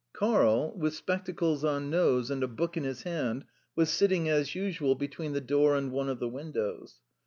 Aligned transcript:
Karl, 0.13 0.75
with 0.75 0.95
spectacles 0.95 1.63
on 1.63 1.91
nose 1.91 2.31
and 2.31 2.41
a 2.41 2.47
book 2.47 2.75
in 2.75 2.83
his 2.83 3.03
hand, 3.03 3.45
was 3.75 3.91
sitting, 3.91 4.27
as 4.27 4.55
usual, 4.55 4.95
between 4.95 5.33
the 5.33 5.39
door 5.41 5.75
and 5.75 5.91
one 5.91 6.09
of 6.09 6.17
the 6.17 6.27
windows. 6.27 7.01